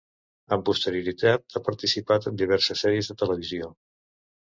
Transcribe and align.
Amb 0.55 0.63
posterioritat 0.69 1.59
ha 1.59 1.63
participat 1.69 2.29
en 2.33 2.43
diverses 2.43 2.85
sèries 2.87 3.15
de 3.15 3.21
televisió. 3.25 3.75